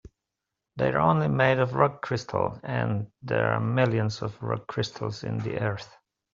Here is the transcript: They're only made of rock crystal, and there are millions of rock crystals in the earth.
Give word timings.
They're 0.77 0.99
only 0.99 1.27
made 1.27 1.59
of 1.59 1.75
rock 1.75 2.01
crystal, 2.01 2.59
and 2.63 3.11
there 3.21 3.53
are 3.53 3.59
millions 3.59 4.23
of 4.23 4.41
rock 4.41 4.65
crystals 4.65 5.23
in 5.23 5.37
the 5.37 5.59
earth. 5.59 5.95